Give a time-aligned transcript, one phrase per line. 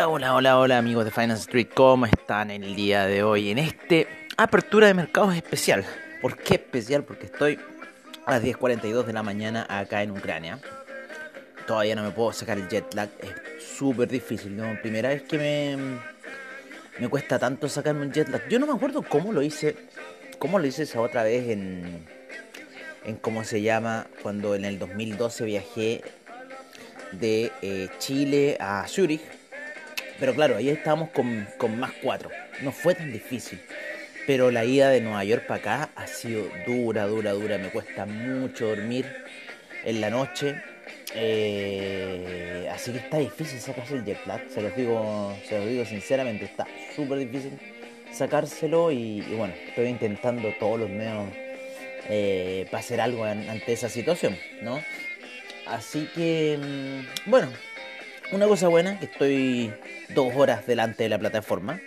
[0.00, 3.50] Hola, hola, hola, hola amigos de Finance Street, ¿cómo están el día de hoy?
[3.50, 5.84] En este apertura de mercados especial.
[6.22, 7.04] ¿Por qué especial?
[7.04, 7.58] Porque estoy
[8.24, 10.58] a las 10.42 de la mañana acá en Ucrania.
[11.66, 14.56] Todavía no me puedo sacar el jet lag, es súper difícil.
[14.56, 14.74] ¿no?
[14.80, 15.76] Primera vez que me,
[16.98, 18.48] me cuesta tanto sacarme un jet lag.
[18.48, 19.76] Yo no me acuerdo cómo lo hice,
[20.38, 22.06] cómo lo hice esa otra vez en,
[23.04, 26.00] en cómo se llama, cuando en el 2012 viajé
[27.12, 29.39] de eh, Chile a Zurich.
[30.20, 32.30] Pero claro, ahí estábamos con, con más cuatro.
[32.62, 33.58] No fue tan difícil.
[34.26, 37.58] Pero la ida de Nueva York para acá ha sido dura, dura, dura.
[37.58, 39.06] Me cuesta mucho dormir
[39.84, 40.62] en la noche.
[41.14, 44.42] Eh, así que está difícil sacarse el jet lag.
[44.50, 47.58] Se los digo, se los digo sinceramente, está súper difícil
[48.12, 48.92] sacárselo.
[48.92, 51.28] Y, bueno, estoy intentando todos los medios
[52.08, 54.80] eh, para hacer algo ante esa situación, ¿no?
[55.66, 57.48] Así que, mm, bueno,
[58.32, 59.72] una cosa buena, que estoy
[60.14, 61.80] dos horas delante de la plataforma.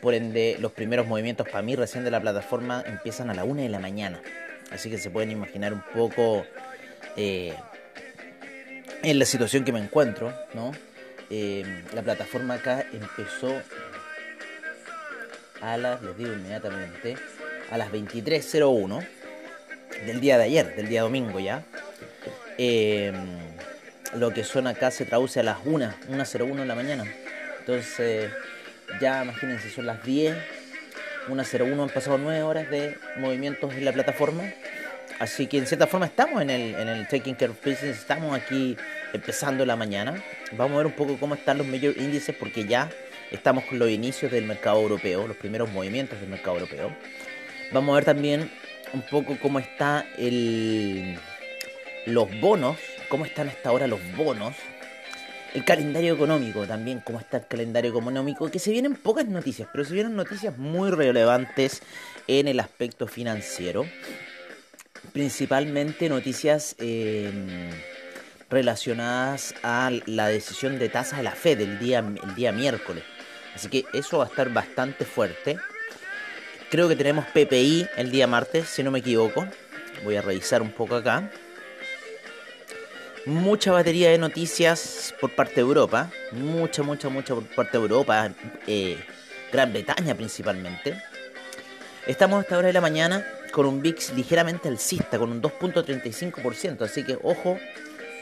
[0.00, 3.62] Por ende, los primeros movimientos para mí recién de la plataforma empiezan a la una
[3.62, 4.20] de la mañana.
[4.70, 6.44] Así que se pueden imaginar un poco
[7.16, 7.54] eh,
[9.02, 10.72] en la situación que me encuentro, ¿no?
[11.30, 13.60] Eh, la plataforma acá empezó
[15.60, 17.16] a las, les digo inmediatamente,
[17.70, 19.06] a las 23.01
[20.06, 21.64] del día de ayer, del día domingo ya.
[22.58, 23.12] Eh,
[24.18, 27.04] lo que son acá se traduce a las 1, 1.01 de la mañana.
[27.60, 28.30] Entonces,
[29.00, 30.36] ya imagínense, son las 10,
[31.28, 34.44] 1.01 han pasado 9 horas de movimientos en la plataforma.
[35.18, 38.36] Así que en cierta forma estamos en el, en el Taking Care of Business, estamos
[38.36, 38.76] aquí
[39.12, 40.22] empezando la mañana.
[40.52, 42.90] Vamos a ver un poco cómo están los major índices porque ya
[43.30, 46.94] estamos con los inicios del mercado europeo, los primeros movimientos del mercado europeo.
[47.72, 48.50] Vamos a ver también
[48.92, 51.18] un poco cómo está el,
[52.04, 52.76] los bonos,
[53.08, 54.54] cómo están hasta ahora los bonos,
[55.54, 59.84] el calendario económico también, cómo está el calendario económico, que se vienen pocas noticias, pero
[59.84, 61.82] se vienen noticias muy relevantes
[62.26, 63.86] en el aspecto financiero,
[65.12, 67.70] principalmente noticias eh,
[68.50, 73.04] relacionadas a la decisión de tasa de la Fed el día, el día miércoles.
[73.54, 75.56] Así que eso va a estar bastante fuerte.
[76.70, 79.46] Creo que tenemos PPI el día martes, si no me equivoco.
[80.04, 81.30] Voy a revisar un poco acá
[83.26, 88.30] mucha batería de noticias por parte de Europa, mucha, mucha, mucha por parte de Europa,
[88.66, 88.96] eh,
[89.52, 90.96] Gran Bretaña principalmente.
[92.06, 96.82] Estamos a esta hora de la mañana con un VIX ligeramente alcista, con un 2.35%,
[96.82, 97.58] así que ojo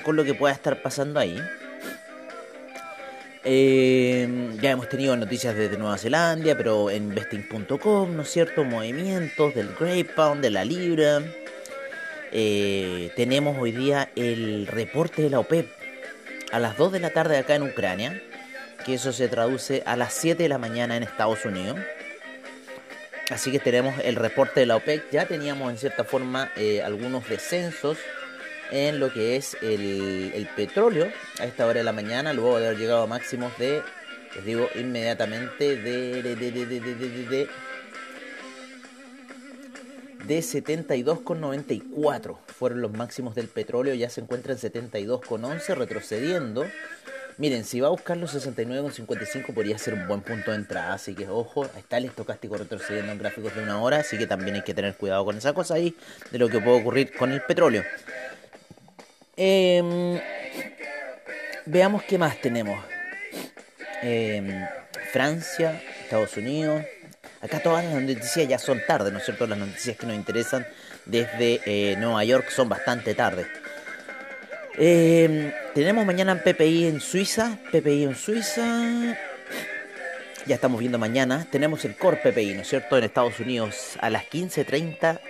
[0.04, 1.38] con lo que pueda estar pasando ahí.
[3.44, 8.64] Eh, ya hemos tenido noticias desde Nueva Zelanda, pero en investing.com, ¿no es cierto?
[8.64, 11.20] Movimientos del Grey Pound, de la Libra.
[12.36, 15.68] Eh, tenemos hoy día el reporte de la OPEP
[16.50, 18.20] a las 2 de la tarde acá en Ucrania,
[18.84, 21.78] que eso se traduce a las 7 de la mañana en Estados Unidos.
[23.30, 25.10] Así que tenemos el reporte de la OPEC.
[25.12, 27.98] Ya teníamos en cierta forma eh, algunos descensos
[28.72, 31.08] en lo que es el, el, petróleo
[31.38, 33.80] a esta hora de la mañana, luego de haber llegado a máximos de,
[34.34, 37.48] les digo inmediatamente, de, de, de, de,
[40.26, 45.74] de, de, de de 72,94 fueron los máximos del petróleo, ya se encuentra en 72,11
[45.74, 46.64] retrocediendo.
[47.36, 51.14] Miren, si va a buscar los 69,55 podría ser un buen punto de entrada, así
[51.14, 54.62] que ojo, está el estocástico retrocediendo en gráficos de una hora, así que también hay
[54.62, 55.96] que tener cuidado con esa cosa ahí
[56.30, 57.82] de lo que puede ocurrir con el petróleo.
[59.36, 60.22] Eh,
[61.66, 62.78] veamos qué más tenemos.
[64.02, 64.64] Eh,
[65.12, 66.84] Francia, Estados Unidos,
[67.44, 69.46] Acá todas las noticias ya son tarde, ¿no es cierto?
[69.46, 70.66] Las noticias que nos interesan
[71.04, 73.46] desde eh, Nueva York son bastante tarde.
[74.78, 79.18] Eh, tenemos mañana PPI en Suiza, PPI en Suiza.
[80.46, 81.46] Ya estamos viendo mañana.
[81.50, 82.96] Tenemos el Core PPI, ¿no es cierto?
[82.96, 85.20] En Estados Unidos a las 15.30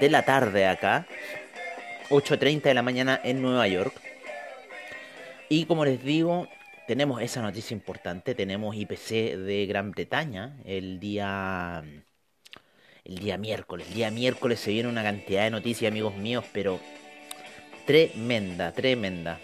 [0.00, 1.06] de la tarde acá.
[2.08, 3.94] 8.30 de la mañana en Nueva York.
[5.48, 6.48] Y como les digo,
[6.90, 11.84] tenemos esa noticia importante, tenemos IPC de Gran Bretaña el día
[13.04, 13.86] el día miércoles.
[13.86, 16.80] El día miércoles se viene una cantidad de noticias, amigos míos, pero
[17.86, 19.38] tremenda, tremenda.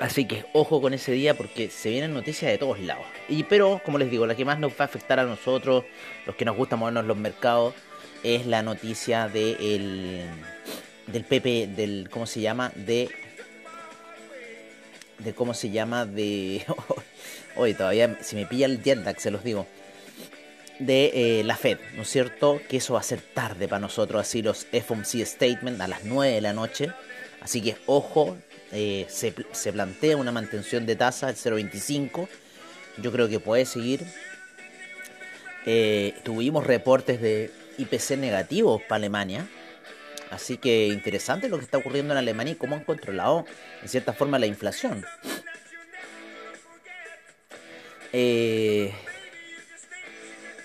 [0.00, 3.06] Así que ojo con ese día porque se vienen noticias de todos lados.
[3.28, 5.84] Y pero, como les digo, la que más nos va a afectar a nosotros,
[6.26, 7.76] los que nos gusta movernos los mercados,
[8.24, 10.24] es la noticia de el,
[11.06, 12.72] del PP, del, ¿cómo se llama?
[12.74, 13.08] De
[15.18, 16.64] de cómo se llama, de...
[17.56, 19.66] Hoy todavía si me pilla el jet lag, se los digo.
[20.78, 22.60] De eh, la Fed, ¿no es cierto?
[22.68, 26.34] Que eso va a ser tarde para nosotros, así los FOMC Statement a las 9
[26.34, 26.90] de la noche.
[27.40, 28.36] Así que ojo,
[28.72, 32.28] eh, se, se, plantea una mantención de tasa del 0,25.
[32.98, 34.04] Yo creo que puede seguir.
[35.64, 39.48] Eh, tuvimos reportes de IPC negativos para Alemania.
[40.30, 43.44] Así que interesante lo que está ocurriendo en Alemania y cómo han controlado
[43.82, 45.04] en cierta forma la inflación.
[48.12, 48.92] Eh,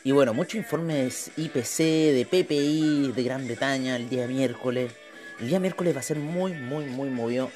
[0.04, 4.94] y bueno, muchos informes IPC, de PPI, de Gran Bretaña el día miércoles.
[5.40, 7.52] El día miércoles va a ser muy, muy, muy movido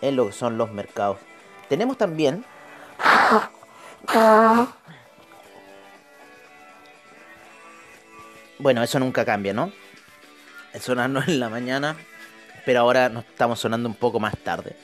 [0.00, 1.18] en lo que son los mercados.
[1.68, 2.44] Tenemos también...
[8.60, 9.72] Bueno, eso nunca cambia, ¿no?
[10.80, 11.96] Sonarnos en la mañana,
[12.64, 14.76] pero ahora nos estamos sonando un poco más tarde.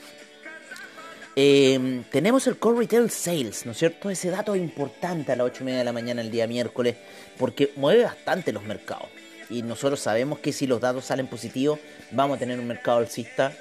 [1.37, 4.09] Eh, tenemos el Core Retail Sales, ¿no es cierto?
[4.09, 6.97] Ese dato es importante a las 8 y media de la mañana el día miércoles,
[7.39, 9.09] porque mueve bastante los mercados.
[9.51, 11.81] Y nosotros sabemos que si los datos salen positivos,
[12.13, 13.53] vamos a tener un mercado alcista.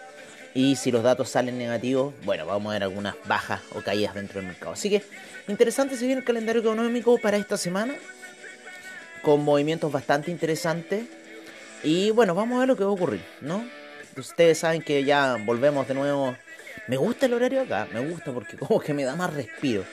[0.53, 4.39] Y si los datos salen negativos, bueno, vamos a ver algunas bajas o caídas dentro
[4.39, 4.73] del mercado.
[4.73, 5.01] Así que
[5.47, 7.95] interesante seguir el calendario económico para esta semana,
[9.23, 11.05] con movimientos bastante interesantes.
[11.83, 13.65] Y bueno, vamos a ver lo que va a ocurrir, ¿no?
[14.15, 16.35] Ustedes saben que ya volvemos de nuevo
[16.87, 19.85] me gusta el horario acá, me gusta porque como que me da más respiro.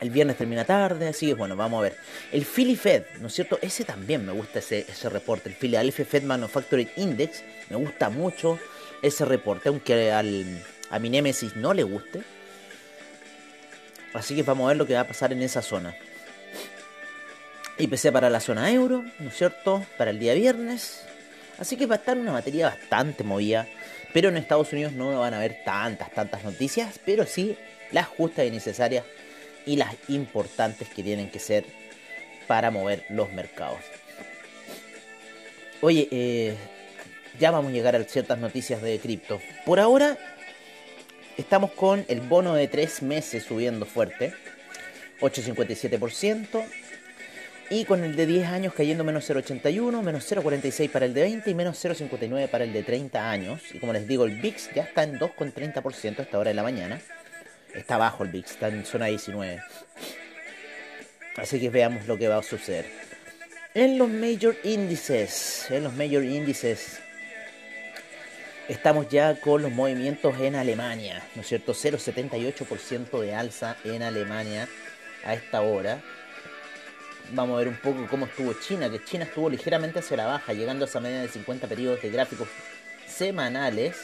[0.00, 1.96] El viernes termina tarde, así que bueno, vamos a ver.
[2.30, 3.58] El Philly Fed, ¿no es cierto?
[3.60, 5.48] Ese también me gusta ese, ese reporte.
[5.48, 8.60] El Philadelphia Fed Manufacturing Index, me gusta mucho
[9.02, 12.22] ese reporte, aunque al, a mi Nemesis no le guste.
[14.14, 15.96] Así que vamos a ver lo que va a pasar en esa zona.
[17.78, 19.84] IPC para la zona euro, ¿no es cierto?
[19.96, 21.04] Para el día viernes.
[21.58, 23.66] Así que va a estar una materia bastante movida.
[24.12, 27.56] Pero en Estados Unidos no van a haber tantas, tantas noticias, pero sí
[27.92, 29.04] las justas y necesarias
[29.66, 31.64] y las importantes que tienen que ser
[32.46, 33.80] para mover los mercados.
[35.80, 36.56] Oye, eh,
[37.38, 39.40] ya vamos a llegar a ciertas noticias de cripto.
[39.64, 40.18] Por ahora
[41.36, 44.32] estamos con el bono de 3 meses subiendo fuerte,
[45.20, 46.64] 8,57%.
[47.70, 51.50] Y con el de 10 años cayendo menos 0,81, menos 0,46 para el de 20
[51.50, 53.60] y menos 0,59 para el de 30 años.
[53.74, 56.62] Y como les digo, el VIX ya está en 2,30% a esta hora de la
[56.62, 56.98] mañana.
[57.74, 59.60] Está bajo el VIX, está en zona 19.
[61.36, 62.86] Así que veamos lo que va a suceder.
[63.74, 67.00] En los major índices, en los major índices,
[68.66, 71.74] estamos ya con los movimientos en Alemania, ¿no es cierto?
[71.74, 74.66] 0,78% de alza en Alemania
[75.22, 76.02] a esta hora
[77.32, 80.52] vamos a ver un poco cómo estuvo China, que China estuvo ligeramente hacia la baja,
[80.52, 82.48] llegando a esa media de 50 periodos de gráficos
[83.06, 83.96] semanales.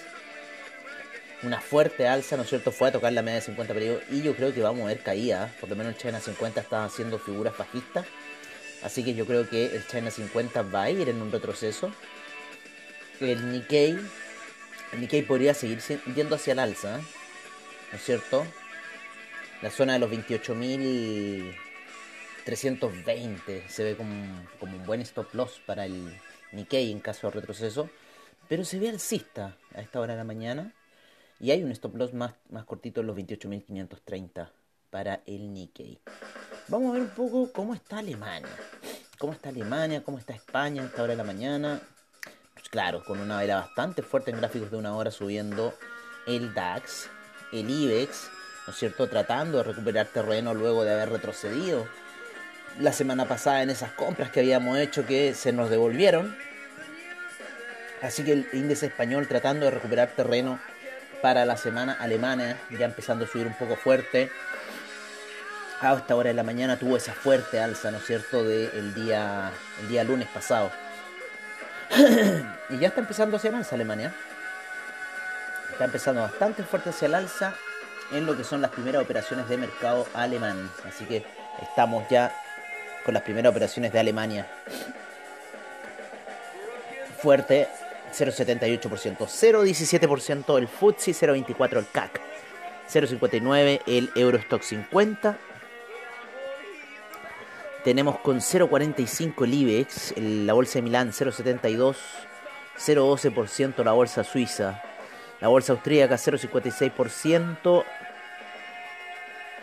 [1.42, 2.72] Una fuerte alza, ¿no es cierto?
[2.72, 5.00] Fue a tocar la media de 50 periodos y yo creo que vamos a ver
[5.00, 5.52] caída.
[5.60, 8.06] Por lo menos el China 50 está haciendo figuras bajistas.
[8.82, 11.92] Así que yo creo que el China 50 va a ir en un retroceso.
[13.20, 13.98] El Nikkei,
[14.92, 15.80] el Nikkei podría seguir
[16.14, 18.46] yendo hacia el alza, ¿no es cierto?
[19.62, 21.54] La zona de los 28.000
[22.44, 24.12] 320 se ve como,
[24.60, 26.20] un buen stop loss para el
[26.52, 27.88] Nikkei en caso de retroceso,
[28.48, 30.72] pero se ve alcista a esta hora de la mañana
[31.40, 34.50] y hay un stop loss más, más cortito en los 28.530
[34.90, 35.98] para el Nikkei.
[36.68, 38.48] Vamos a ver un poco cómo está Alemania.
[39.18, 40.02] ¿Cómo está Alemania?
[40.04, 41.80] ¿Cómo está España a esta hora de la mañana?
[42.54, 45.74] Pues claro, con una vela bastante fuerte en gráficos de una hora subiendo
[46.26, 47.08] el DAX,
[47.52, 48.30] el IBEX,
[48.66, 49.08] ¿no es cierto?
[49.08, 51.86] Tratando de recuperar terreno luego de haber retrocedido
[52.78, 56.36] la semana pasada en esas compras que habíamos hecho que se nos devolvieron.
[58.02, 60.58] Así que el índice español tratando de recuperar terreno
[61.22, 64.30] para la semana alemana, ya empezando a subir un poco fuerte.
[65.80, 69.50] A esta hora de la mañana tuvo esa fuerte alza, ¿no es cierto?, del día,
[69.80, 70.70] el día lunes pasado.
[72.70, 74.14] y ya está empezando hacia el alza Alemania.
[75.72, 77.54] Está empezando bastante fuerte hacia el alza
[78.12, 80.70] en lo que son las primeras operaciones de mercado alemán.
[80.86, 81.24] Así que
[81.62, 82.34] estamos ya
[83.04, 84.46] con las primeras operaciones de Alemania.
[87.18, 87.68] Fuerte,
[88.12, 92.20] 0,78%, 0,17% el FTSE, 0,24% el CAC,
[92.90, 95.38] 0,59% el Eurostock 50.
[97.84, 101.96] Tenemos con 0,45 el IBEX, la bolsa de Milán 0,72,
[102.78, 104.82] 0,12% la bolsa suiza,
[105.40, 107.84] la bolsa austríaca 0,56%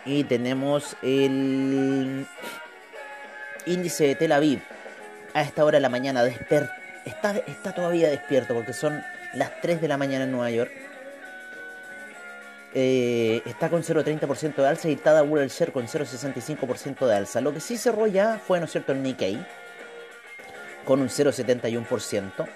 [0.04, 2.26] y tenemos el
[3.66, 4.60] índice de Tel Aviv
[5.34, 9.02] a esta hora de la mañana está, está todavía despierto porque son
[9.34, 10.72] las 3 de la mañana en Nueva York.
[12.74, 17.40] Eh, está con 0,30% de alza y Tadawul el Share con 0,65% de alza.
[17.40, 19.38] Lo que sí cerró ya fue, ¿no es cierto?, el Nikkei
[20.84, 22.48] con un 0,71%.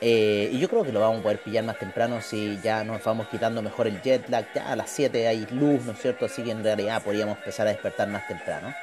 [0.00, 3.02] Eh, y yo creo que lo vamos a poder pillar más temprano si ya nos
[3.02, 4.46] vamos quitando mejor el jet lag.
[4.54, 6.26] Ya a las 7 hay luz, ¿no es cierto?
[6.26, 8.74] Así que en realidad podríamos empezar a despertar más temprano.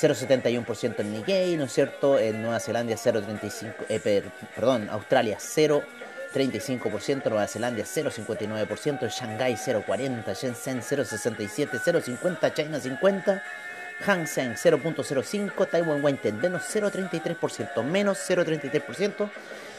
[0.00, 2.18] 0,71% en Nikkei, ¿no es cierto?
[2.18, 4.22] En Nueva Zelanda 0,35%, eh,
[4.54, 13.42] perdón, Australia 0,35%, Nueva Zelanda 0,59%, Shanghai 0,40%, Shenzhen 0,67%, 0,50%, China 50%.
[14.00, 19.30] Hang Seng 0.05, Taiwan Weighted menos 0.33%, menos 0.33%,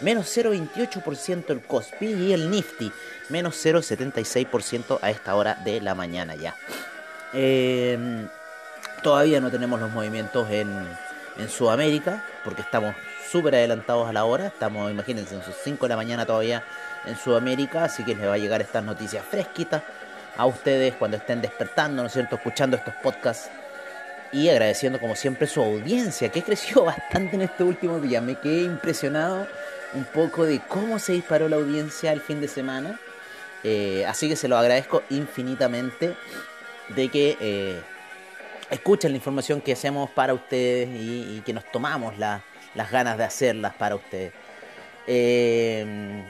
[0.02, 2.92] menos 0.28% el Kospi y el Nifty
[3.30, 6.56] menos 0.76% a esta hora de la mañana ya.
[7.34, 8.28] Em,
[9.02, 10.70] todavía no tenemos los movimientos en,
[11.38, 12.96] en Sudamérica porque estamos
[13.30, 16.64] súper adelantados a la hora, estamos imagínense en sus 5 de la mañana todavía
[17.06, 19.84] en Sudamérica, así que les va a llegar estas noticias fresquitas
[20.38, 23.50] a ustedes cuando estén despertando, ¿no es cierto?, escuchando estos podcasts
[24.32, 28.22] y agradeciendo como siempre su audiencia, que creció bastante en este último día.
[28.22, 29.48] Me quedé impresionado
[29.94, 33.00] un poco de cómo se disparó la audiencia el fin de semana.
[33.64, 36.16] Eh, así que se lo agradezco infinitamente
[36.90, 37.82] de que eh,
[38.70, 43.74] escuchen la información que hacemos para ustedes y, que nos tomamos las ganas de hacerlas
[43.76, 44.34] para ustedes.
[45.08, 46.24] Eh,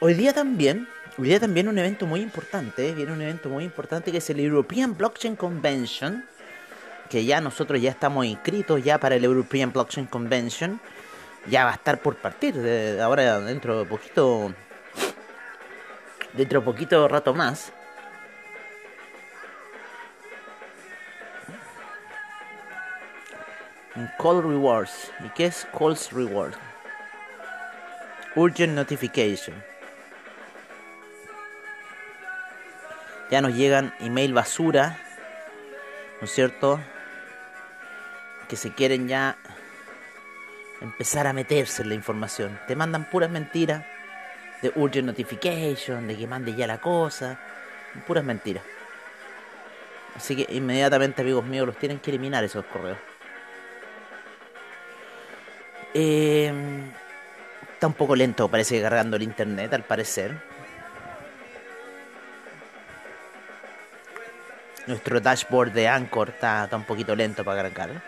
[0.00, 4.12] hoy día también, hoy día también un evento muy importante, viene un evento muy importante
[4.12, 6.24] que es el European Blockchain Convention
[7.08, 10.80] que ya nosotros ya estamos inscritos ya para el European Blockchain Convention.
[11.48, 14.52] Ya va a estar por partir de ahora dentro de poquito
[16.32, 17.72] dentro de poquito rato más.
[24.18, 25.12] Call Rewards.
[25.24, 26.54] ¿Y qué es Calls Reward?
[28.34, 29.62] Urgent Notification.
[33.30, 34.98] Ya nos llegan email basura,
[36.20, 36.80] ¿no es cierto?
[38.48, 39.36] que se quieren ya
[40.80, 42.58] empezar a meterse en la información.
[42.66, 43.84] Te mandan puras mentiras
[44.62, 47.38] de urgent notification, de que mande ya la cosa,
[48.06, 48.62] puras mentiras.
[50.14, 52.98] Así que inmediatamente, amigos míos, los tienen que eliminar esos correos.
[55.98, 56.52] Eh,
[57.72, 60.36] está un poco lento, parece cargando el internet, al parecer.
[64.86, 68.02] Nuestro dashboard de Anchor está, un poquito lento para cargar.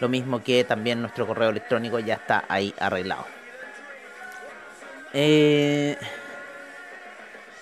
[0.00, 3.26] Lo mismo que también nuestro correo electrónico ya está ahí arreglado.
[5.12, 5.98] Eh...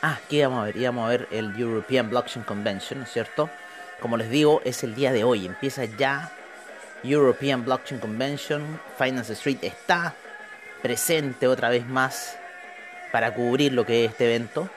[0.03, 3.51] Ah, aquí íbamos a ver, íbamos a ver el European Blockchain Convention, ¿no es cierto?
[3.99, 6.31] Como les digo, es el día de hoy, empieza ya
[7.03, 10.15] European Blockchain Convention, Finance Street está
[10.83, 12.39] presente otra vez más
[13.13, 14.69] para cubrir lo que es este evento.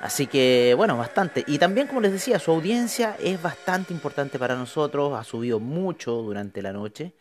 [0.00, 1.44] Así que, bueno, bastante.
[1.46, 5.18] Y también, como les decía, su audiencia es bastante importante para nosotros.
[5.18, 7.12] Ha subido mucho durante la noche.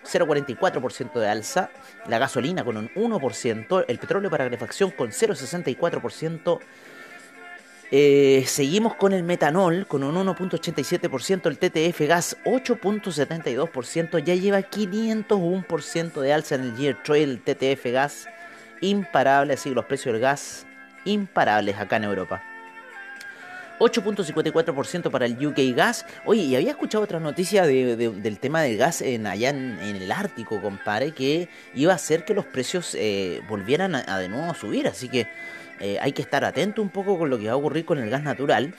[0.04, 1.72] 0,44% de alza,
[2.08, 6.60] la gasolina con un 1%, el petróleo para calefacción con 0,64%,
[7.92, 16.22] eh, seguimos con el metanol con un 1.87%, el TTF gas 8.72%, ya lleva 501%
[16.22, 18.28] de alza en el Year Trail, TTF gas
[18.82, 20.68] imparable, así que los precios del gas
[21.06, 22.44] imparables acá en Europa.
[23.80, 26.06] 8.54% para el UK Gas.
[26.26, 30.62] Oye, y había escuchado otra noticia del tema del gas en, allá en, el Ártico,
[30.62, 34.88] compadre, que iba a hacer que los precios eh, volvieran a, de nuevo a subir.
[34.88, 35.28] Así que
[35.80, 38.10] eh, hay que estar atento un poco con lo que va a ocurrir con el
[38.10, 38.74] gas natural,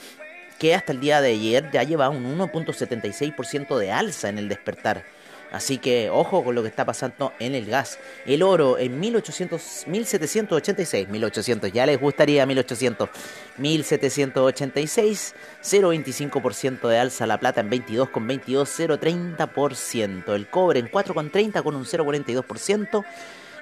[0.59, 5.05] que hasta el día de ayer ya lleva un 1.76% de alza en el despertar.
[5.53, 7.99] Así que ojo con lo que está pasando en el gas.
[8.25, 13.09] El oro en 1800, 1786, 1800, ya les gustaría 1800,
[13.59, 21.85] 1786, 0,25% de alza, la plata en 22,22, 0,30%, el cobre en 4,30 con un
[21.85, 23.05] 0,42%.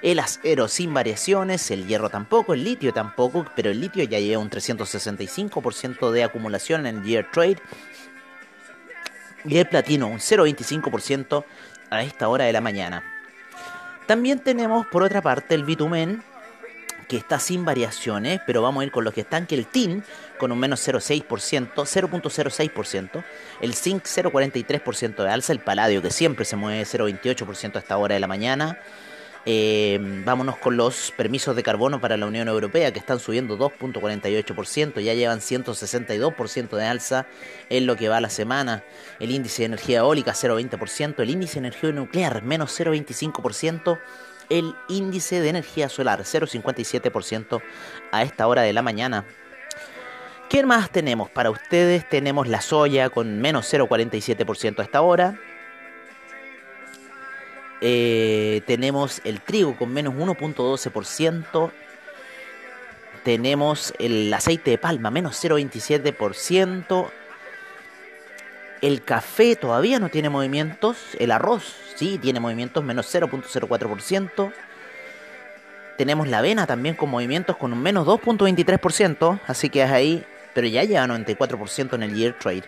[0.00, 4.40] El acero sin variaciones, el hierro tampoco, el litio tampoco, pero el litio ya lleva
[4.40, 7.57] un 365% de acumulación en el year trade.
[9.45, 11.45] Y el platino un 0,25%
[11.90, 13.02] a esta hora de la mañana.
[14.07, 16.23] También tenemos por otra parte el bitumen
[17.09, 20.04] que está sin variaciones, pero vamos a ir con los que están, que el tin
[20.38, 23.25] con un menos 0,6%, 0.06%,
[23.61, 28.14] el zinc 0,43% de alza, el paladio que siempre se mueve 0,28% a esta hora
[28.14, 28.78] de la mañana,
[29.50, 35.00] eh, vámonos con los permisos de carbono para la Unión Europea que están subiendo 2.48%,
[35.00, 37.26] ya llevan 162% de alza
[37.71, 38.85] en lo que va la semana.
[39.19, 43.99] El índice de energía eólica 0.20%, el índice de energía nuclear menos 0.25%,
[44.50, 47.62] el índice de energía solar 0.57%
[48.12, 49.25] a esta hora de la mañana.
[50.50, 52.07] ¿Qué más tenemos para ustedes?
[52.07, 55.40] Tenemos la soya con menos 0.47% a esta hora.
[57.80, 61.70] Eh, tenemos el trigo con menos 1.12%.
[63.25, 67.11] Tenemos el aceite de palma menos 0.27%.
[68.80, 70.97] El café todavía no tiene movimientos.
[71.18, 74.52] El arroz sí tiene movimientos menos 0.04%.
[75.97, 79.40] Tenemos la avena también con movimientos con un menos 2.23%.
[79.47, 80.24] Así que es ahí.
[80.55, 82.64] Pero ya lleva 94% en el year trade.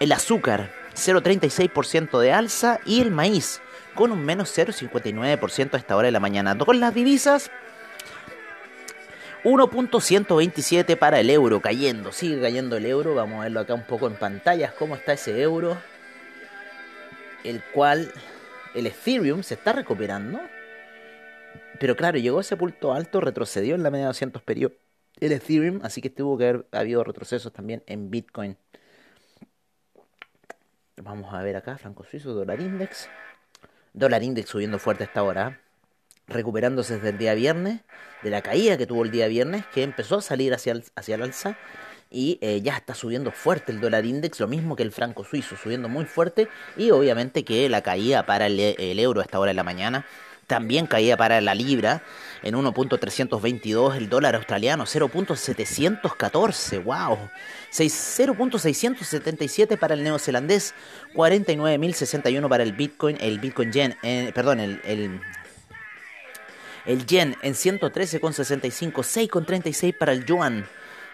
[0.00, 3.60] El azúcar 0,36% de alza y el maíz
[3.94, 6.56] con un menos 0,59% a esta hora de la mañana.
[6.58, 7.50] Con las divisas,
[9.44, 13.14] 1.127 para el euro, cayendo, sigue cayendo el euro.
[13.14, 15.76] Vamos a verlo acá un poco en pantallas, cómo está ese euro.
[17.44, 18.10] El cual
[18.74, 20.40] el Ethereum se está recuperando.
[21.78, 24.78] Pero claro, llegó a ese punto alto, retrocedió en la media de 200 periodos
[25.20, 28.56] el Ethereum, así que tuvo que haber habido retrocesos también en Bitcoin.
[31.02, 33.08] Vamos a ver acá, franco suizo, dólar index.
[33.92, 35.60] Dólar index subiendo fuerte esta hora.
[36.28, 37.80] Recuperándose desde el día viernes,
[38.22, 41.16] de la caída que tuvo el día viernes, que empezó a salir hacia el, hacia
[41.16, 41.58] el alza.
[42.10, 45.56] Y eh, ya está subiendo fuerte el dólar index, lo mismo que el franco suizo,
[45.56, 46.48] subiendo muy fuerte.
[46.76, 50.06] Y obviamente que la caída para el, el euro a esta hora de la mañana
[50.46, 52.02] también caía para la libra
[52.42, 57.18] en 1.322, el dólar australiano 0.714, wow.
[57.72, 60.74] 0.677 para el neozelandés,
[61.14, 65.20] 49.061 para el Bitcoin, el Bitcoin Yen, eh, perdón, el, el,
[66.86, 70.66] el Yen en 113,65, 6,36 para el Yuan.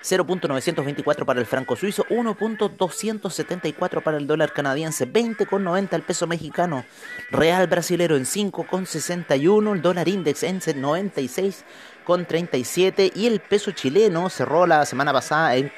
[0.03, 6.85] 0.924 para el franco suizo, 1.274 para el dólar canadiense, 20.90 el peso mexicano,
[7.31, 14.87] real brasilero en 5.61, el dólar index en 96.37 y el peso chileno cerró la
[14.87, 15.71] semana pasada en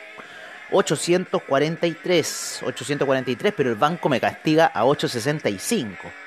[0.70, 6.21] 843, 843, pero el banco me castiga a 865.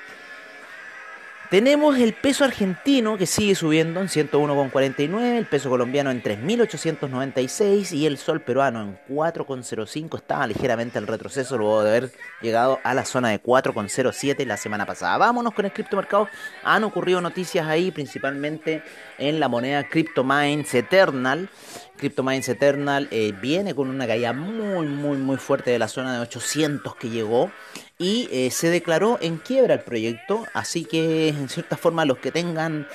[1.50, 8.06] Tenemos el peso argentino que sigue subiendo en 101,49, el peso colombiano en 3.896 y
[8.06, 10.16] el sol peruano en 4,05.
[10.16, 14.86] Estaba ligeramente el retroceso luego de haber llegado a la zona de 4,07 la semana
[14.86, 15.18] pasada.
[15.18, 16.28] Vámonos con el criptomercado.
[16.64, 18.82] Han ocurrido noticias ahí, principalmente
[19.18, 21.48] en la moneda CryptoMines Eternal.
[21.96, 26.20] CryptoMines Eternal eh, viene con una caída muy, muy, muy fuerte de la zona de
[26.20, 27.52] 800 que llegó
[27.98, 32.30] y eh, se declaró en quiebra el proyecto, así que en cierta forma los que
[32.30, 32.86] tengan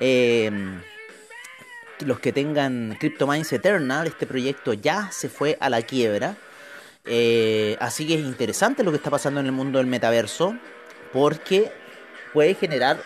[0.00, 0.50] eh,
[2.00, 6.36] los que tengan CryptoMines Eternal, este proyecto ya se fue a la quiebra.
[7.04, 10.56] Eh, así que es interesante lo que está pasando en el mundo del metaverso,
[11.12, 11.72] porque
[12.32, 13.02] puede generar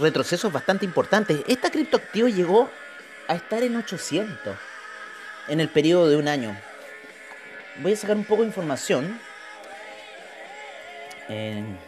[0.00, 1.42] retrocesos bastante importantes.
[1.46, 2.68] Esta criptoactivo llegó
[3.28, 4.56] a estar en 800
[5.48, 6.56] en el periodo de un año
[7.80, 9.20] voy a sacar un poco de información.
[11.28, 11.78] En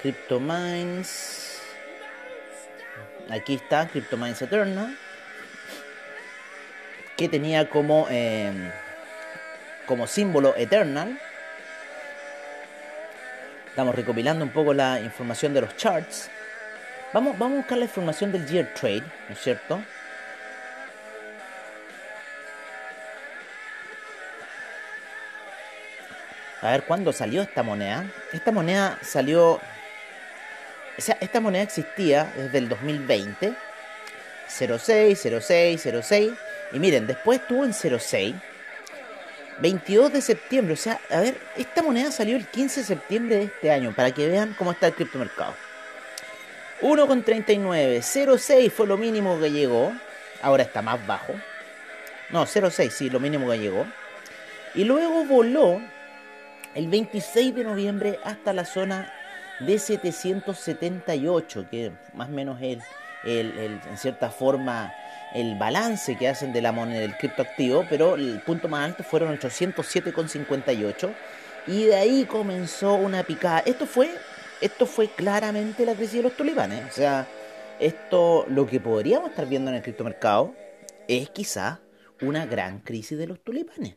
[0.00, 1.60] CryptoMines.
[3.30, 4.96] Aquí está CryptoMines Eternal.
[7.16, 8.70] Que tenía como, em,
[9.86, 11.18] como símbolo Eternal.
[13.68, 16.30] Estamos recopilando un poco la información de los charts.
[17.12, 19.82] Vamos, vamos a buscar la información del Year Trade, ¿no es cierto?
[26.62, 28.06] A ver, ¿cuándo salió esta moneda?
[28.32, 29.60] Esta moneda salió...
[30.96, 33.54] O sea, esta moneda existía desde el 2020.
[34.48, 36.32] 06, 06, 06.
[36.72, 38.34] Y miren, después estuvo en 06.
[39.58, 43.44] 22 de septiembre, o sea, a ver, esta moneda salió el 15 de septiembre de
[43.44, 45.54] este año, para que vean cómo está el criptomercado.
[46.80, 49.92] 1,39, 0,6 fue lo mínimo que llegó,
[50.42, 51.34] ahora está más bajo.
[52.30, 53.86] No, 0,6, sí, lo mínimo que llegó.
[54.74, 55.80] Y luego voló
[56.74, 59.12] el 26 de noviembre hasta la zona
[59.60, 62.78] de 778, que más o menos es
[63.24, 64.92] el, en cierta forma
[65.34, 69.36] el balance que hacen de la moneda del criptoactivo, pero el punto más alto fueron
[69.38, 71.14] 807,58
[71.68, 73.60] y de ahí comenzó una picada.
[73.60, 74.10] Esto fue
[74.60, 77.26] esto fue claramente la crisis de los tulipanes, o sea,
[77.80, 80.54] esto lo que podríamos estar viendo en el criptomercado
[81.08, 81.80] es quizá
[82.20, 83.96] una gran crisis de los tulipanes.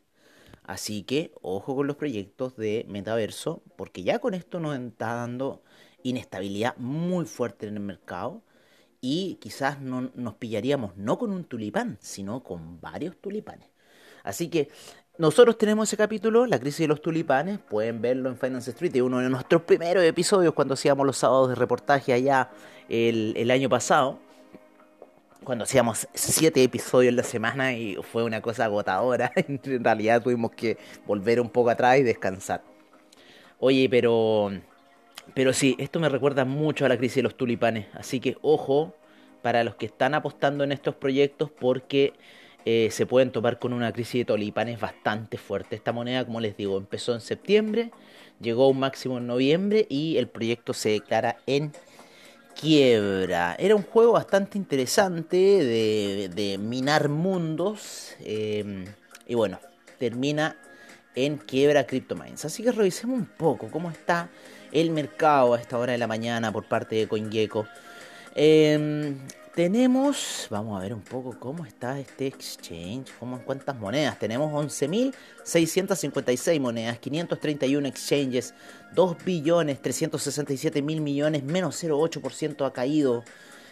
[0.65, 5.62] Así que ojo con los proyectos de metaverso, porque ya con esto nos está dando
[6.01, 8.41] inestabilidad muy fuerte en el mercado
[8.99, 13.69] y quizás no, nos pillaríamos no con un tulipán, sino con varios tulipanes.
[14.23, 14.69] Así que
[15.19, 19.01] nosotros tenemos ese capítulo, La crisis de los tulipanes, pueden verlo en Finance Street, es
[19.04, 22.49] uno de nuestros primeros episodios cuando hacíamos los sábados de reportaje allá
[22.89, 24.19] el, el año pasado
[25.45, 29.31] cuando hacíamos siete episodios en la semana y fue una cosa agotadora.
[29.36, 32.62] en realidad tuvimos que volver un poco atrás y descansar.
[33.60, 34.51] Oye, pero.
[35.34, 37.88] Pero sí, esto me recuerda mucho a la crisis de los tulipanes.
[37.93, 38.93] Así que ojo
[39.41, 42.13] para los que están apostando en estos proyectos porque
[42.65, 45.75] eh, se pueden topar con una crisis de tulipanes bastante fuerte.
[45.75, 47.91] Esta moneda, como les digo, empezó en septiembre,
[48.39, 51.71] llegó a un máximo en noviembre y el proyecto se declara en
[52.60, 53.56] quiebra.
[53.60, 58.15] Era un juego bastante interesante de, minar mundos.
[58.20, 58.86] Em,
[59.28, 59.60] y bueno,
[60.00, 60.58] termina
[61.15, 62.46] en quiebra CryptoMines.
[62.46, 64.30] Así que revisemos un poco cómo está
[64.72, 67.68] el mercado a esta hora de la mañana por parte de CoinGecko.
[68.36, 69.15] Eh,
[69.56, 74.20] tenemos, vamos a ver un poco cómo está este exchange, cómo, cuántas monedas.
[74.20, 78.54] Tenemos 11.656 monedas, 531 exchanges,
[78.94, 83.24] 2 billones 367 mil millones, menos 0,8% ha caído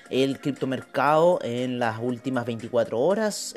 [0.10, 3.54] el criptomercado en las últimas 24 horas.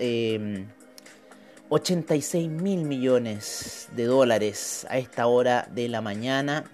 [1.69, 6.65] 86 em, mil millones de dólares a esta hora de la mañana.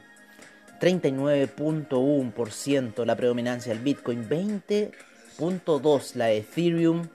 [0.81, 7.09] 39.1% la predominancia del Bitcoin, 20 Punto 2, la Ethereum,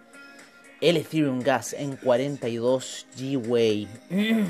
[0.82, 3.88] el Ethereum Gas en 42 G-Way.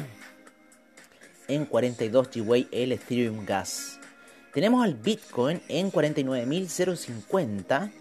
[1.47, 3.99] en 42 G-Way el Ethereum Gas.
[4.53, 7.91] Tenemos al Bitcoin en 49.050.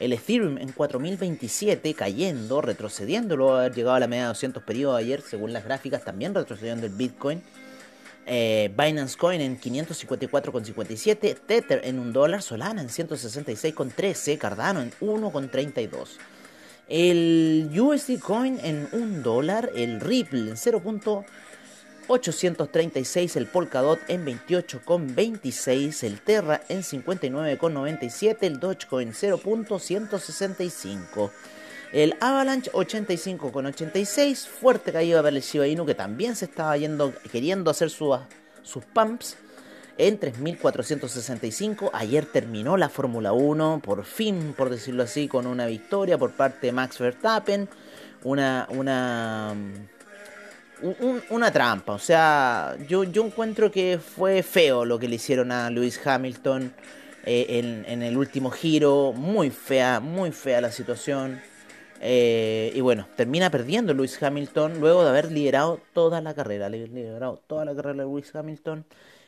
[0.00, 4.98] El Ethereum en 4027 cayendo, retrocediendo luego haber llegado a la media de 200 periodos
[4.98, 7.42] ayer, según las gráficas, también retrocediendo el Bitcoin.
[8.26, 16.16] Eh, Binance Coin en 554,57, Tether en 1 dólar, Solana en 166,13, Cardano en 1,32.
[16.88, 26.18] El USD Coin en 1 dólar, el Ripple en 0.836, el Polkadot en 28,26, el
[26.20, 31.30] Terra en 59,97, el Dogecoin 0.165.
[31.92, 36.76] El Avalanche 85 con 86, fuerte caída para el Shiba Inu que también se estaba
[36.76, 38.18] yendo, queriendo hacer sus,
[38.62, 39.36] sus pumps
[39.98, 41.90] en 3465.
[41.92, 46.66] Ayer terminó la Fórmula 1, por fin, por decirlo así, con una victoria por parte
[46.66, 47.68] de Max Verstappen.
[48.24, 49.54] Una, una,
[51.30, 51.92] una trampa.
[51.92, 56.72] O sea, yo, yo encuentro que fue feo lo que le hicieron a Lewis Hamilton
[57.24, 59.12] eh, en, en el último giro.
[59.12, 61.40] Muy fea, muy fea la situación.
[62.06, 66.68] Eh, y bueno, termina perdiendo Lewis Hamilton luego de haber liderado toda la carrera.
[66.68, 68.84] Liderado toda la carrera de Lewis Hamilton.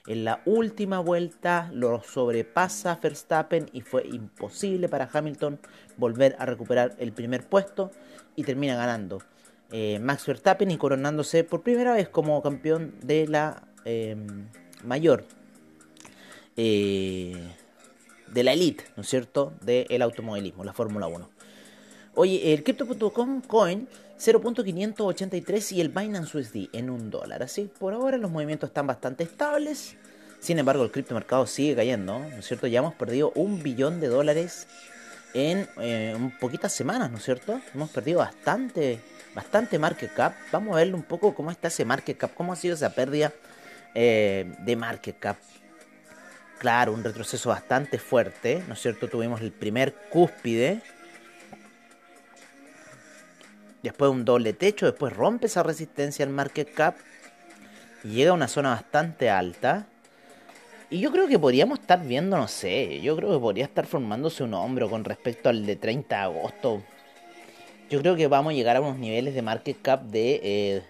[0.07, 5.59] En la última vuelta lo sobrepasa Verstappen y fue imposible para Hamilton
[5.97, 7.93] volver a recuperar el primer puesto
[8.37, 9.23] y termina ganando
[9.73, 14.49] eh, Max Verstappen y coronándose por primera vez como campeón de la em,
[14.85, 15.25] mayor
[16.59, 17.53] eh,
[18.29, 21.36] de la elite, ¿no es cierto?, del automovilismo, la Fórmula 1.
[22.19, 23.87] Oye, el Crypto.com Coin
[24.19, 27.43] 0.583 y el Binance USD en un dólar.
[27.43, 29.97] Así, por ahora los movimientos están bastante estables.
[30.41, 32.69] Sin embargo, el criptomercado sigue cayendo, ¿no es cierto?
[32.69, 34.67] Ya hemos perdido un billón de dólares
[35.35, 37.61] en eh, poquitas semanas, ¿no es cierto?
[37.75, 38.99] Hemos perdido bastante,
[39.35, 40.33] bastante market cap.
[40.53, 43.35] Vamos a verle un poco cómo está ese market cap, cómo ha sido esa pérdida
[43.95, 45.37] eh, de market cap.
[46.61, 49.07] Claro, un retroceso bastante fuerte, ¿no es cierto?
[49.07, 50.81] Tuvimos el primer cúspide
[53.83, 56.97] después un doble techo, después rompe esa resistencia al market cap
[58.07, 59.87] llega a una zona bastante alta.
[60.89, 64.45] Y yo creo que podríamos estar viendo, no sé, yo creo que podría estar formándose
[64.45, 66.83] un hombro con respecto al de 30 de agosto.
[67.91, 70.83] Yo creo que vamos a llegar a unos niveles de market cap de, eh,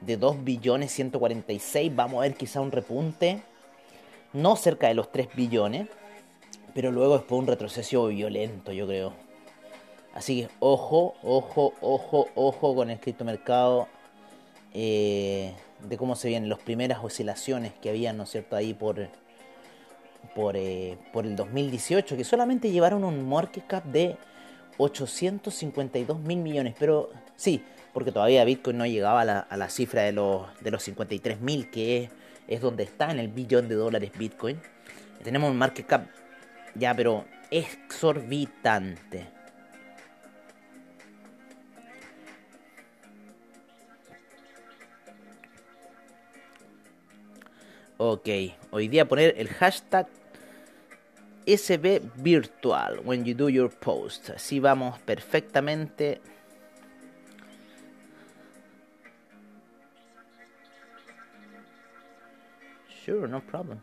[0.00, 1.94] de 2 billones 146.
[1.94, 3.42] Vamos a ver quizá un repunte,
[4.32, 5.88] no cerca de los 3 billones,
[6.74, 9.23] pero luego después un retroceso violento, yo creo.
[10.14, 13.88] Así que ojo, ojo, ojo, ojo con el criptomercado.
[14.72, 15.54] Eh,
[15.88, 19.08] de cómo se vienen las primeras oscilaciones que había, ¿no es cierto?, ahí por,
[20.34, 24.16] por, eh, por el 2018, que solamente llevaron un market cap de
[24.78, 26.74] 852 mil millones.
[26.78, 30.70] Pero sí, porque todavía Bitcoin no llegaba a la, a la cifra de los, de
[30.70, 32.10] los 53 mil, que es,
[32.48, 34.60] es donde está en el billón de dólares Bitcoin.
[35.22, 36.06] Tenemos un market cap
[36.74, 39.33] ya, pero exorbitante.
[48.06, 48.28] Ok,
[48.70, 50.06] hoy día poner el hashtag
[51.46, 54.28] SB Virtual when you do your post.
[54.28, 56.20] Así vamos perfectamente.
[63.06, 63.80] Sure, no problem.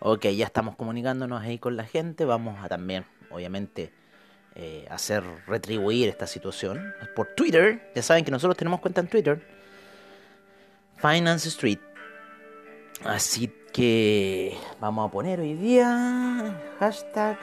[0.00, 2.24] Ok, ya estamos comunicándonos ahí con la gente.
[2.24, 3.92] Vamos a también, obviamente,
[4.54, 7.90] eh, hacer retribuir esta situación por Twitter.
[7.94, 9.42] Ya saben que nosotros tenemos cuenta en Twitter.
[10.96, 11.78] Finance Street.
[13.04, 17.38] Así que vamos a poner hoy día hashtag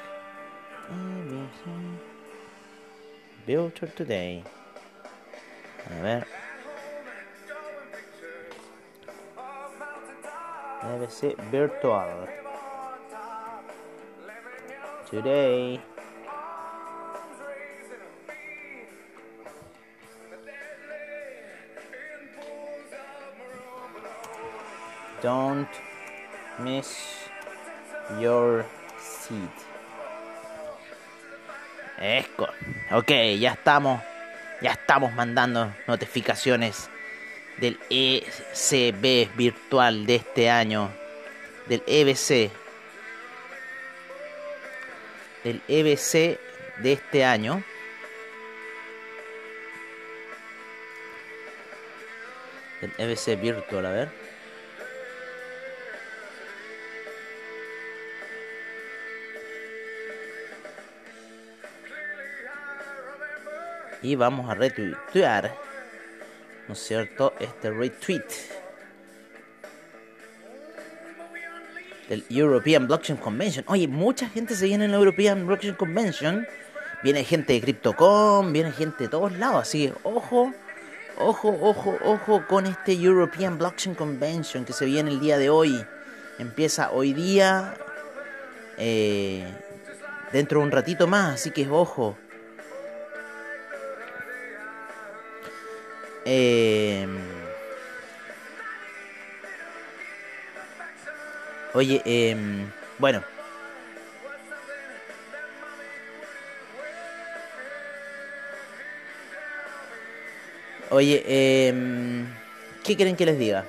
[3.45, 4.43] Builder Today.
[5.89, 6.27] A ver.
[10.81, 12.44] ABC virtual.
[15.15, 15.79] Today.
[25.23, 25.69] Don't
[26.59, 27.29] miss
[28.19, 28.65] your
[28.99, 29.39] seat.
[31.97, 32.49] Esco.
[32.91, 34.01] Ok, ya estamos.
[34.61, 36.89] Ya estamos mandando notificaciones
[37.55, 40.89] del ECB virtual de este año.
[41.67, 42.64] Del EBC.
[45.45, 46.39] Del EBC
[46.79, 47.63] de este año.
[52.81, 54.25] El EBC virtual, a ver.
[64.05, 65.55] y vamos a retuitear,
[66.67, 68.25] ¿no es cierto?, este retweet
[72.09, 73.65] del European Blockchain Convention.
[73.67, 76.47] Oye, mucha gente se viene en la European Blockchain Convention.
[77.03, 79.61] Viene gente de Cryptocom, viene gente de todos lados.
[79.61, 80.53] Así que ojo,
[81.17, 85.85] ojo, ojo, ojo con este European Blockchain Convention que se viene el día de hoy.
[86.39, 87.75] Empieza hoy día,
[88.77, 89.47] eh,
[90.31, 91.35] dentro de un ratito más.
[91.35, 92.17] Así que ojo.
[96.27, 97.07] Eh,
[101.75, 102.35] oye, eh,
[102.97, 103.23] bueno.
[110.89, 111.73] Oye, eh,
[112.83, 113.65] ¿qué quieren que les diga?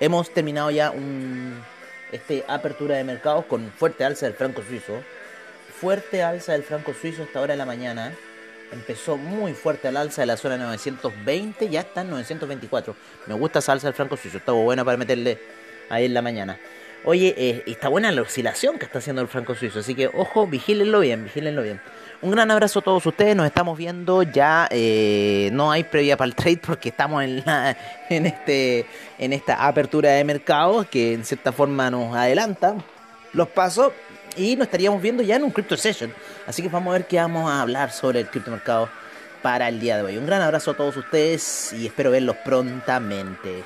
[0.00, 1.62] Hemos terminado ya un,
[2.12, 5.02] este apertura de mercados con fuerte alza del franco suizo.
[5.80, 8.12] Fuerte alza del franco suizo hasta ahora de la mañana
[8.72, 12.94] empezó muy fuerte al alza de la zona 920, ya está en 924.
[13.26, 15.38] Me gusta esa alza del franco suizo, está buena para meterle
[15.88, 16.58] ahí en la mañana.
[17.06, 20.46] Oye, eh, está buena la oscilación que está haciendo el franco suizo, así que ojo,
[20.46, 21.78] vigílenlo bien, vigílenlo bien.
[22.22, 26.28] Un gran abrazo a todos ustedes, nos estamos viendo ya, eh, no hay previa para
[26.28, 27.76] el trade porque estamos en, la,
[28.08, 28.86] en, este,
[29.18, 32.76] en esta apertura de mercado que en cierta forma nos adelanta
[33.34, 33.92] los pasos
[34.38, 36.10] y nos estaríamos viendo ya en un Crypto Session.
[36.46, 38.88] Así que vamos a ver qué vamos a hablar sobre el criptomercado
[39.42, 40.16] para el día de hoy.
[40.16, 43.62] Un gran abrazo a todos ustedes y espero verlos prontamente.